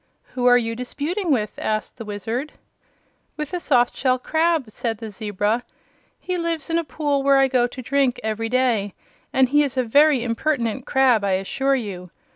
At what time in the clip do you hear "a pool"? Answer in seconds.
6.79-7.21